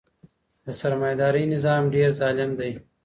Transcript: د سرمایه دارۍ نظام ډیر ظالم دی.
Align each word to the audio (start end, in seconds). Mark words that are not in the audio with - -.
د 0.65 0.67
سرمایه 0.79 1.17
دارۍ 1.21 1.43
نظام 1.53 1.83
ډیر 1.95 2.09
ظالم 2.19 2.49
دی. 2.59 2.71